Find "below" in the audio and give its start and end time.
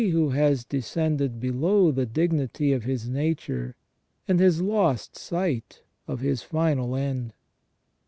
1.39-1.91